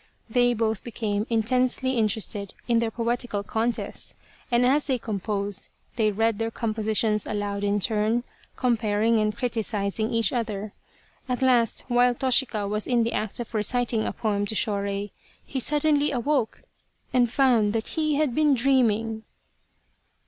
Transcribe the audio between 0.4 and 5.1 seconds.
both became intensely interested in their poetical contest and as they